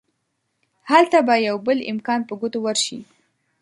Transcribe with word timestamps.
هلته 0.91 1.17
به 1.27 1.35
يو 1.47 1.55
بل 1.65 1.77
امکان 1.91 2.19
په 2.27 2.33
ګوتو 2.41 2.59
ورشي. 2.63 2.99